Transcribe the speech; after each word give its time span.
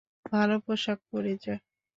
ভালো 0.31 0.55
পোশাক 0.65 0.99
পরে 1.09 1.33
যা। 1.43 1.55